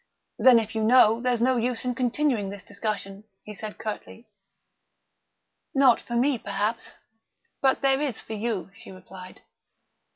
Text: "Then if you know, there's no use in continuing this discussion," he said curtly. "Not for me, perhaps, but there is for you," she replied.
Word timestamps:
"Then 0.39 0.57
if 0.57 0.73
you 0.73 0.83
know, 0.83 1.21
there's 1.21 1.41
no 1.43 1.57
use 1.57 1.85
in 1.85 1.93
continuing 1.93 2.49
this 2.49 2.63
discussion," 2.63 3.23
he 3.43 3.53
said 3.53 3.77
curtly. 3.77 4.25
"Not 5.75 6.01
for 6.01 6.15
me, 6.15 6.39
perhaps, 6.39 6.97
but 7.61 7.81
there 7.83 8.01
is 8.01 8.19
for 8.19 8.33
you," 8.33 8.71
she 8.73 8.89
replied. 8.91 9.43